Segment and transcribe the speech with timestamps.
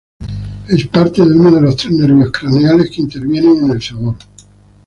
[0.67, 4.15] Es parte de uno de los tres nervios craneales que intervienen en el sabor.